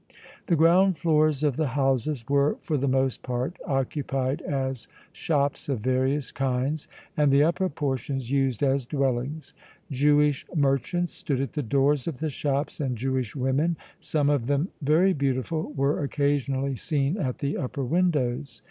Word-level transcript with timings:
The 0.47 0.55
ground 0.55 0.97
floors 0.97 1.43
of 1.43 1.57
the 1.57 1.67
houses 1.77 2.27
were 2.27 2.57
for 2.61 2.75
the 2.75 2.87
most 2.87 3.21
part 3.21 3.57
occupied 3.67 4.41
as 4.41 4.87
shops 5.11 5.69
of 5.69 5.81
various 5.81 6.31
kinds 6.31 6.87
and 7.15 7.31
the 7.31 7.43
upper 7.43 7.69
portions 7.69 8.31
used 8.31 8.63
as 8.63 8.87
dwellings. 8.87 9.53
Jewish 9.91 10.43
merchants 10.55 11.13
stood 11.13 11.39
at 11.39 11.53
the 11.53 11.61
doors 11.61 12.07
of 12.07 12.17
the 12.19 12.31
shops 12.31 12.79
and 12.79 12.97
Jewish 12.97 13.35
women, 13.35 13.77
some 13.99 14.31
of 14.31 14.47
them 14.47 14.69
very 14.81 15.13
beautiful, 15.13 15.71
were 15.73 16.03
occasionally 16.03 16.77
seen 16.77 17.15
at 17.17 17.37
the 17.37 17.55
upper 17.55 17.85
windows. 17.85 18.59